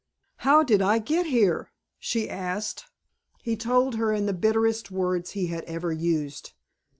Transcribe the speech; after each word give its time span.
"How 0.37 0.63
did 0.63 0.81
I 0.81 0.97
get 0.97 1.27
here?" 1.27 1.69
she 1.99 2.27
asked. 2.27 2.85
He 3.43 3.55
told 3.55 3.97
her 3.97 4.11
in 4.11 4.25
the 4.25 4.33
bitterest 4.33 4.89
words 4.89 5.33
he 5.33 5.45
had 5.53 5.63
ever 5.65 5.91
used. 5.93 6.53